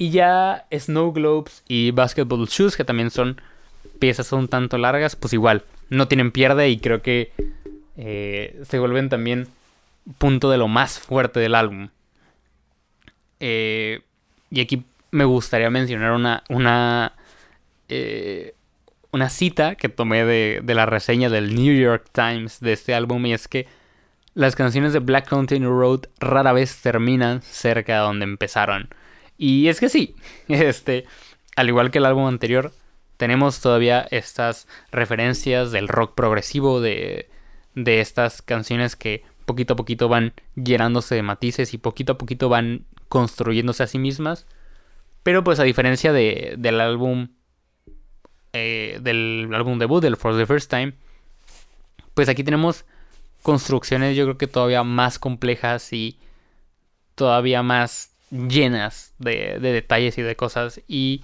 Y 0.00 0.08
ya 0.08 0.64
Snow 0.72 1.12
Globes 1.12 1.62
y 1.68 1.90
Basketball 1.90 2.46
Shoes, 2.46 2.74
que 2.74 2.86
también 2.86 3.10
son 3.10 3.38
piezas 3.98 4.32
un 4.32 4.48
tanto 4.48 4.78
largas, 4.78 5.14
pues 5.14 5.34
igual, 5.34 5.62
no 5.90 6.08
tienen 6.08 6.32
pierde 6.32 6.70
y 6.70 6.78
creo 6.78 7.02
que 7.02 7.34
eh, 7.98 8.62
se 8.66 8.78
vuelven 8.78 9.10
también 9.10 9.46
punto 10.16 10.50
de 10.50 10.56
lo 10.56 10.68
más 10.68 10.98
fuerte 10.98 11.38
del 11.38 11.54
álbum. 11.54 11.90
Eh, 13.40 14.00
y 14.50 14.62
aquí 14.62 14.84
me 15.10 15.26
gustaría 15.26 15.68
mencionar 15.68 16.12
una, 16.12 16.44
una, 16.48 17.12
eh, 17.90 18.54
una 19.12 19.28
cita 19.28 19.74
que 19.74 19.90
tomé 19.90 20.24
de, 20.24 20.60
de, 20.62 20.74
la 20.74 20.86
reseña 20.86 21.28
del 21.28 21.54
New 21.54 21.78
York 21.78 22.06
Times 22.10 22.60
de 22.60 22.72
este 22.72 22.94
álbum 22.94 23.26
y 23.26 23.34
es 23.34 23.48
que 23.48 23.68
las 24.32 24.56
canciones 24.56 24.94
de 24.94 25.00
Black 25.00 25.28
Continue 25.28 25.68
Road 25.68 26.06
rara 26.20 26.54
vez 26.54 26.80
terminan 26.80 27.42
cerca 27.42 27.96
de 27.96 27.98
donde 27.98 28.24
empezaron. 28.24 28.88
Y 29.42 29.68
es 29.68 29.80
que 29.80 29.88
sí, 29.88 30.14
este, 30.48 31.06
al 31.56 31.68
igual 31.68 31.90
que 31.90 31.96
el 31.96 32.04
álbum 32.04 32.26
anterior, 32.26 32.74
tenemos 33.16 33.60
todavía 33.60 34.06
estas 34.10 34.68
referencias 34.92 35.72
del 35.72 35.88
rock 35.88 36.14
progresivo, 36.14 36.82
de, 36.82 37.30
de 37.74 38.00
estas 38.02 38.42
canciones 38.42 38.96
que 38.96 39.24
poquito 39.46 39.72
a 39.72 39.76
poquito 39.76 40.10
van 40.10 40.34
llenándose 40.56 41.14
de 41.14 41.22
matices 41.22 41.72
y 41.72 41.78
poquito 41.78 42.12
a 42.12 42.18
poquito 42.18 42.50
van 42.50 42.84
construyéndose 43.08 43.82
a 43.82 43.86
sí 43.86 43.98
mismas. 43.98 44.46
Pero 45.22 45.42
pues 45.42 45.58
a 45.58 45.64
diferencia 45.64 46.12
de, 46.12 46.56
del 46.58 46.78
álbum 46.78 47.28
eh, 48.52 48.98
del 49.00 49.48
álbum 49.54 49.78
debut, 49.78 50.02
del 50.02 50.18
For 50.18 50.36
the 50.36 50.44
First 50.44 50.68
Time, 50.70 50.92
pues 52.12 52.28
aquí 52.28 52.44
tenemos 52.44 52.84
construcciones 53.42 54.18
yo 54.18 54.24
creo 54.24 54.36
que 54.36 54.48
todavía 54.48 54.84
más 54.84 55.18
complejas 55.18 55.94
y 55.94 56.18
todavía 57.14 57.62
más 57.62 58.09
llenas 58.30 59.14
de, 59.18 59.58
de 59.60 59.72
detalles 59.72 60.18
y 60.18 60.22
de 60.22 60.36
cosas. 60.36 60.80
Y 60.86 61.22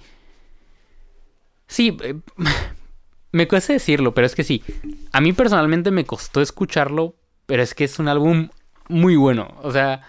sí, 1.67 1.97
eh, 2.03 2.15
me 3.31 3.47
cuesta 3.47 3.73
decirlo, 3.73 4.13
pero 4.13 4.27
es 4.27 4.35
que 4.35 4.43
sí, 4.43 4.63
a 5.11 5.21
mí 5.21 5.33
personalmente 5.33 5.91
me 5.91 6.05
costó 6.05 6.41
escucharlo, 6.41 7.15
pero 7.45 7.63
es 7.63 7.73
que 7.73 7.83
es 7.83 7.99
un 7.99 8.07
álbum 8.07 8.49
muy 8.89 9.15
bueno. 9.15 9.55
O 9.61 9.71
sea, 9.71 10.01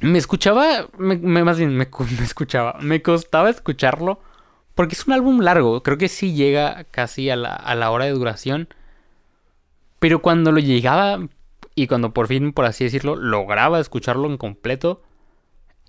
me 0.00 0.18
escuchaba, 0.18 0.88
me, 0.98 1.16
más 1.16 1.58
bien 1.58 1.76
me, 1.76 1.88
escuchaba, 2.22 2.78
me 2.80 3.02
costaba 3.02 3.50
escucharlo 3.50 4.20
porque 4.74 4.94
es 4.94 5.06
un 5.06 5.12
álbum 5.12 5.40
largo, 5.40 5.82
creo 5.82 5.98
que 5.98 6.08
sí 6.08 6.32
llega 6.32 6.84
casi 6.84 7.28
a 7.28 7.36
la, 7.36 7.54
a 7.54 7.74
la 7.74 7.90
hora 7.90 8.06
de 8.06 8.12
duración, 8.12 8.68
pero 9.98 10.22
cuando 10.22 10.52
lo 10.52 10.60
llegaba 10.60 11.18
y 11.74 11.86
cuando 11.86 12.14
por 12.14 12.28
fin, 12.28 12.52
por 12.52 12.64
así 12.64 12.84
decirlo, 12.84 13.16
lograba 13.16 13.78
escucharlo 13.78 14.26
en 14.26 14.38
completo, 14.38 15.02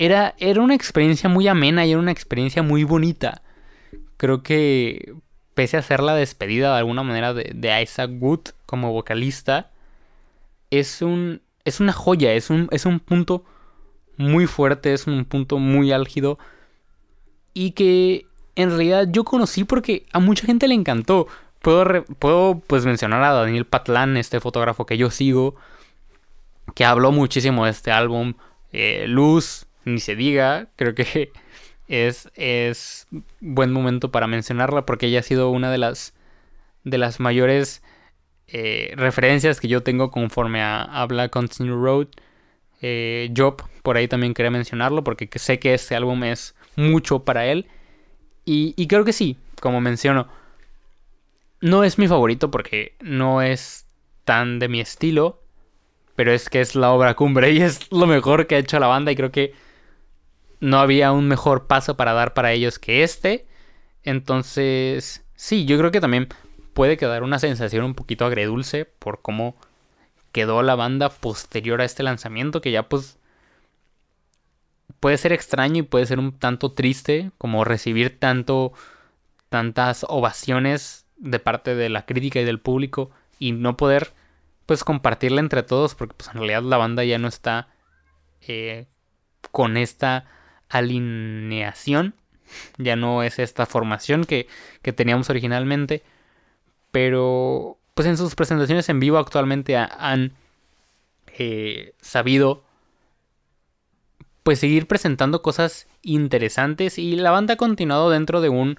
era, 0.01 0.33
era 0.39 0.61
una 0.61 0.73
experiencia 0.73 1.29
muy 1.29 1.47
amena 1.47 1.85
y 1.85 1.91
era 1.91 1.99
una 1.99 2.11
experiencia 2.11 2.63
muy 2.63 2.83
bonita. 2.83 3.43
Creo 4.17 4.41
que 4.41 5.13
pese 5.53 5.77
a 5.77 5.83
ser 5.83 6.01
la 6.01 6.15
despedida 6.15 6.71
de 6.71 6.79
alguna 6.79 7.03
manera 7.03 7.35
de, 7.35 7.51
de 7.53 7.81
Isaac 7.83 8.09
Wood 8.19 8.41
como 8.65 8.91
vocalista, 8.91 9.69
es 10.71 11.03
un 11.03 11.41
es 11.65 11.79
una 11.79 11.93
joya, 11.93 12.33
es 12.33 12.49
un, 12.49 12.67
es 12.71 12.87
un 12.87 12.99
punto 12.99 13.45
muy 14.17 14.47
fuerte, 14.47 14.91
es 14.91 15.05
un 15.05 15.23
punto 15.23 15.59
muy 15.59 15.91
álgido 15.91 16.39
y 17.53 17.71
que 17.71 18.25
en 18.55 18.69
realidad 18.69 19.07
yo 19.11 19.23
conocí 19.23 19.65
porque 19.65 20.07
a 20.13 20.19
mucha 20.19 20.47
gente 20.47 20.67
le 20.67 20.73
encantó. 20.73 21.27
Puedo, 21.61 22.05
puedo 22.17 22.59
pues 22.65 22.87
mencionar 22.87 23.21
a 23.21 23.33
Daniel 23.33 23.65
Patlán, 23.65 24.17
este 24.17 24.39
fotógrafo 24.39 24.87
que 24.87 24.97
yo 24.97 25.11
sigo, 25.11 25.57
que 26.73 26.85
habló 26.85 27.11
muchísimo 27.11 27.65
de 27.65 27.71
este 27.71 27.91
álbum. 27.91 28.33
Eh, 28.73 29.05
Luz, 29.07 29.67
ni 29.85 29.99
se 29.99 30.15
diga, 30.15 30.67
creo 30.75 30.95
que 30.95 31.31
es, 31.87 32.29
es 32.35 33.07
buen 33.39 33.71
momento 33.71 34.11
para 34.11 34.27
mencionarla 34.27 34.85
porque 34.85 35.07
ella 35.07 35.19
ha 35.19 35.23
sido 35.23 35.49
una 35.49 35.71
de 35.71 35.77
las, 35.77 36.13
de 36.83 36.97
las 36.97 37.19
mayores 37.19 37.81
eh, 38.47 38.93
referencias 38.97 39.61
que 39.61 39.69
yo 39.69 39.81
tengo 39.81 40.11
conforme 40.11 40.61
a, 40.61 40.81
a 40.81 41.05
Black 41.05 41.31
Continue 41.31 41.75
Road. 41.75 42.07
Eh, 42.81 43.31
Job, 43.35 43.63
por 43.83 43.95
ahí 43.95 44.07
también 44.07 44.33
quería 44.33 44.51
mencionarlo 44.51 45.03
porque 45.03 45.29
sé 45.35 45.59
que 45.59 45.73
este 45.73 45.95
álbum 45.95 46.23
es 46.23 46.55
mucho 46.75 47.23
para 47.23 47.45
él. 47.45 47.67
Y, 48.43 48.73
y, 48.75 48.87
creo 48.87 49.05
que 49.05 49.13
sí, 49.13 49.37
como 49.61 49.79
menciono. 49.81 50.27
No 51.61 51.83
es 51.83 51.99
mi 51.99 52.07
favorito 52.07 52.49
porque 52.49 52.95
no 52.99 53.41
es 53.41 53.85
tan 54.25 54.59
de 54.59 54.67
mi 54.67 54.81
estilo. 54.81 55.41
Pero 56.15 56.33
es 56.33 56.49
que 56.49 56.59
es 56.59 56.75
la 56.75 56.91
obra 56.91 57.15
cumbre 57.15 57.51
y 57.53 57.61
es 57.61 57.91
lo 57.91 58.05
mejor 58.07 58.47
que 58.47 58.55
ha 58.55 58.59
hecho 58.59 58.79
la 58.79 58.87
banda. 58.87 59.11
Y 59.11 59.15
creo 59.15 59.31
que 59.31 59.53
no 60.61 60.79
había 60.79 61.11
un 61.11 61.27
mejor 61.27 61.67
paso 61.67 61.97
para 61.97 62.13
dar 62.13 62.33
para 62.33 62.53
ellos 62.53 62.79
que 62.79 63.03
este. 63.03 63.45
Entonces, 64.03 65.25
sí, 65.35 65.65
yo 65.65 65.77
creo 65.77 65.91
que 65.91 65.99
también 65.99 66.29
puede 66.73 66.97
quedar 66.97 67.23
una 67.23 67.39
sensación 67.39 67.83
un 67.83 67.95
poquito 67.95 68.25
agredulce 68.25 68.85
por 68.85 69.21
cómo 69.21 69.55
quedó 70.31 70.61
la 70.61 70.75
banda 70.75 71.09
posterior 71.09 71.81
a 71.81 71.85
este 71.85 72.03
lanzamiento, 72.03 72.61
que 72.61 72.71
ya 72.71 72.87
pues 72.87 73.17
puede 74.99 75.17
ser 75.17 75.33
extraño 75.33 75.79
y 75.79 75.81
puede 75.81 76.05
ser 76.05 76.19
un 76.19 76.37
tanto 76.37 76.71
triste 76.71 77.31
como 77.37 77.65
recibir 77.65 78.19
tanto 78.19 78.71
tantas 79.49 80.05
ovaciones 80.07 81.05
de 81.17 81.39
parte 81.39 81.75
de 81.75 81.89
la 81.89 82.05
crítica 82.05 82.39
y 82.39 82.45
del 82.45 82.59
público 82.59 83.11
y 83.37 83.51
no 83.51 83.75
poder 83.75 84.13
pues 84.65 84.83
compartirla 84.83 85.41
entre 85.41 85.63
todos 85.63 85.95
porque 85.95 86.15
pues 86.15 86.29
en 86.29 86.35
realidad 86.35 86.63
la 86.63 86.77
banda 86.77 87.03
ya 87.03 87.17
no 87.17 87.27
está 87.27 87.67
eh, 88.47 88.87
con 89.51 89.75
esta 89.75 90.25
alineación. 90.71 92.15
Ya 92.77 92.95
no 92.95 93.23
es 93.23 93.39
esta 93.39 93.65
formación 93.65 94.25
que, 94.25 94.47
que 94.81 94.91
teníamos 94.91 95.29
originalmente 95.29 96.03
pero 96.91 97.77
pues 97.93 98.07
en 98.07 98.17
sus 98.17 98.35
presentaciones 98.35 98.87
en 98.89 98.99
vivo 98.99 99.17
actualmente 99.17 99.77
han 99.77 100.33
eh, 101.37 101.93
sabido 102.01 102.63
pues 104.43 104.59
seguir 104.59 104.87
presentando 104.87 105.41
cosas 105.41 105.87
interesantes 106.01 106.97
y 106.97 107.15
la 107.15 107.31
banda 107.31 107.55
ha 107.55 107.57
continuado 107.57 108.09
dentro 108.09 108.41
de 108.41 108.49
un 108.49 108.77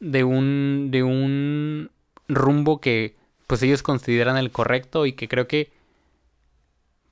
de 0.00 0.24
un 0.24 0.88
de 0.90 1.02
un 1.02 1.90
rumbo 2.28 2.80
que 2.80 3.14
pues 3.46 3.62
ellos 3.62 3.82
consideran 3.82 4.36
el 4.36 4.50
correcto 4.50 5.06
y 5.06 5.12
que 5.12 5.28
creo 5.28 5.46
que 5.46 5.70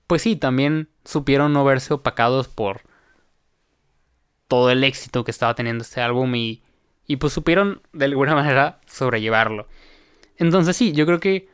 pues 0.06 0.22
sí, 0.22 0.34
también 0.34 0.88
supieron 1.04 1.52
no 1.52 1.64
verse 1.64 1.94
opacados 1.94 2.48
por 2.48 2.80
todo 4.50 4.70
el 4.72 4.82
éxito 4.82 5.22
que 5.22 5.30
estaba 5.30 5.54
teniendo 5.54 5.82
este 5.82 6.00
álbum 6.00 6.34
y, 6.34 6.60
y 7.06 7.16
pues 7.16 7.32
supieron 7.32 7.82
de 7.92 8.06
alguna 8.06 8.34
manera 8.42 8.80
sobrellevarlo. 8.84 9.68
Entonces 10.36 10.76
sí, 10.76 10.92
yo 10.92 11.06
creo 11.06 11.20
que 11.20 11.48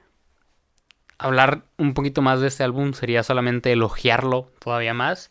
hablar 1.19 1.65
un 1.77 1.93
poquito 1.93 2.23
más 2.23 2.41
de 2.41 2.49
este 2.49 2.65
álbum 2.65 2.95
sería 2.95 3.23
solamente 3.23 3.71
elogiarlo 3.71 4.51
todavía 4.59 4.95
más. 4.95 5.31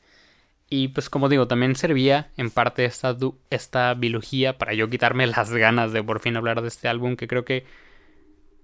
Y 0.69 0.89
pues 0.89 1.09
como 1.09 1.27
digo, 1.27 1.47
también 1.47 1.75
servía 1.75 2.29
en 2.37 2.51
parte 2.51 2.85
esta, 2.85 3.17
esta 3.49 3.95
biología 3.95 4.59
para 4.59 4.75
yo 4.75 4.87
quitarme 4.87 5.25
las 5.35 5.51
ganas 5.51 5.91
de 5.91 6.03
por 6.03 6.19
fin 6.19 6.37
hablar 6.37 6.61
de 6.61 6.67
este 6.67 6.87
álbum 6.87 7.15
que 7.15 7.27
creo 7.27 7.45
que... 7.45 7.65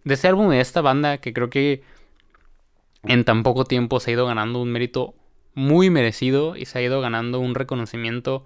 De 0.04 0.14
este 0.14 0.28
álbum, 0.28 0.50
de 0.50 0.62
esta 0.62 0.82
banda 0.82 1.18
que 1.18 1.34
creo 1.34 1.50
que 1.50 1.84
en 3.04 3.24
tan 3.24 3.42
poco 3.42 3.66
tiempo 3.66 4.00
se 4.00 4.12
ha 4.12 4.14
ido 4.14 4.28
ganando 4.28 4.62
un 4.62 4.72
mérito 4.72 5.16
muy 5.56 5.90
merecido 5.90 6.56
y 6.56 6.66
se 6.66 6.78
ha 6.78 6.82
ido 6.84 7.02
ganando 7.02 7.40
un 7.40 7.56
reconocimiento 7.56 8.46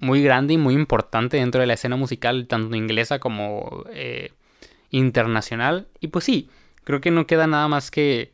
muy 0.00 0.22
grande 0.22 0.54
y 0.54 0.58
muy 0.58 0.74
importante 0.74 1.36
dentro 1.36 1.60
de 1.60 1.66
la 1.66 1.74
escena 1.74 1.96
musical, 1.96 2.46
tanto 2.48 2.74
inglesa 2.74 3.18
como 3.20 3.84
eh, 3.92 4.32
internacional. 4.90 5.88
Y 6.00 6.08
pues 6.08 6.24
sí, 6.24 6.50
creo 6.84 7.00
que 7.00 7.10
no 7.10 7.26
queda 7.26 7.46
nada 7.46 7.68
más 7.68 7.90
que, 7.90 8.32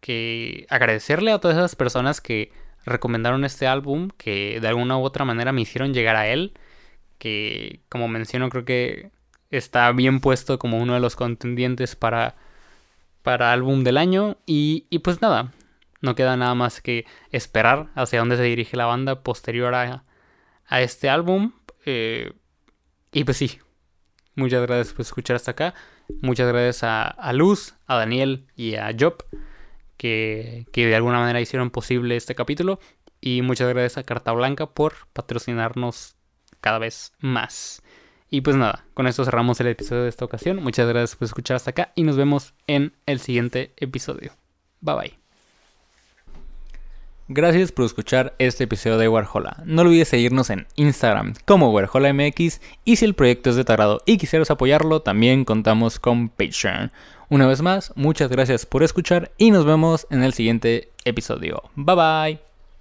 que 0.00 0.66
agradecerle 0.70 1.32
a 1.32 1.40
todas 1.40 1.56
esas 1.56 1.76
personas 1.76 2.20
que 2.20 2.52
recomendaron 2.84 3.44
este 3.44 3.66
álbum, 3.66 4.08
que 4.16 4.60
de 4.60 4.68
alguna 4.68 4.96
u 4.96 5.02
otra 5.02 5.24
manera 5.24 5.52
me 5.52 5.62
hicieron 5.62 5.92
llegar 5.92 6.16
a 6.16 6.28
él, 6.28 6.54
que 7.18 7.80
como 7.88 8.08
menciono 8.08 8.48
creo 8.48 8.64
que 8.64 9.10
está 9.50 9.90
bien 9.92 10.20
puesto 10.20 10.58
como 10.58 10.78
uno 10.78 10.94
de 10.94 11.00
los 11.00 11.16
contendientes 11.16 11.96
para, 11.96 12.36
para 13.22 13.52
álbum 13.52 13.82
del 13.82 13.98
año. 13.98 14.36
Y, 14.46 14.86
y 14.90 15.00
pues 15.00 15.20
nada, 15.20 15.52
no 16.00 16.14
queda 16.14 16.36
nada 16.36 16.54
más 16.54 16.80
que 16.80 17.04
esperar 17.32 17.88
hacia 17.96 18.20
dónde 18.20 18.36
se 18.36 18.44
dirige 18.44 18.76
la 18.76 18.86
banda 18.86 19.22
posterior 19.22 19.74
a, 19.74 20.04
a 20.66 20.80
este 20.82 21.08
álbum. 21.08 21.52
Eh, 21.84 22.32
y 23.12 23.24
pues 23.24 23.36
sí, 23.36 23.58
Muchas 24.34 24.62
gracias 24.62 24.94
por 24.94 25.02
escuchar 25.02 25.36
hasta 25.36 25.50
acá. 25.50 25.74
Muchas 26.22 26.48
gracias 26.48 26.82
a, 26.84 27.32
Luz, 27.32 27.74
a 27.86 27.96
Daniel 27.96 28.46
y 28.56 28.76
a 28.76 28.94
Job 28.98 29.24
que, 29.96 30.66
que, 30.72 30.86
de 30.86 30.96
alguna 30.96 31.18
manera 31.18 31.40
hicieron 31.40 31.70
posible 31.70 32.16
este 32.16 32.34
capítulo. 32.34 32.80
Y 33.20 33.42
muchas 33.42 33.68
gracias 33.68 33.98
a 33.98 34.02
Carta 34.02 34.32
Blanca 34.32 34.66
por 34.66 34.94
patrocinarnos 35.12 36.16
cada 36.60 36.78
vez 36.78 37.12
más. 37.20 37.82
Y 38.30 38.40
pues 38.40 38.56
nada, 38.56 38.86
con 38.94 39.06
esto 39.06 39.24
cerramos 39.24 39.60
el 39.60 39.68
episodio 39.68 40.02
de 40.02 40.08
esta 40.08 40.24
ocasión. 40.24 40.62
Muchas 40.62 40.88
gracias 40.88 41.16
por 41.16 41.26
escuchar 41.26 41.56
hasta 41.56 41.70
acá 41.70 41.92
y 41.94 42.02
nos 42.02 42.16
vemos 42.16 42.54
en 42.66 42.96
el 43.04 43.20
siguiente 43.20 43.74
episodio. 43.76 44.32
Bye 44.80 44.94
bye. 44.94 45.21
Gracias 47.28 47.72
por 47.72 47.84
escuchar 47.84 48.34
este 48.38 48.64
episodio 48.64 48.98
de 48.98 49.08
Warhola. 49.08 49.62
No 49.64 49.82
olvides 49.82 50.08
seguirnos 50.08 50.50
en 50.50 50.66
Instagram 50.76 51.34
como 51.44 51.70
WarholaMX 51.70 52.60
y 52.84 52.96
si 52.96 53.04
el 53.04 53.14
proyecto 53.14 53.50
es 53.50 53.56
de 53.56 53.64
tu 53.64 53.72
y 54.06 54.18
quisieras 54.18 54.50
apoyarlo, 54.50 55.02
también 55.02 55.44
contamos 55.44 55.98
con 55.98 56.28
Patreon. 56.28 56.90
Una 57.28 57.46
vez 57.46 57.62
más, 57.62 57.92
muchas 57.96 58.28
gracias 58.28 58.66
por 58.66 58.82
escuchar 58.82 59.30
y 59.38 59.50
nos 59.50 59.64
vemos 59.64 60.06
en 60.10 60.22
el 60.22 60.34
siguiente 60.34 60.90
episodio. 61.04 61.62
Bye 61.76 61.96
bye. 61.96 62.51